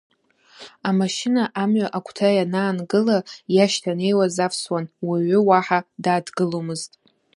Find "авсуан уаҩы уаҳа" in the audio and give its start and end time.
4.45-5.79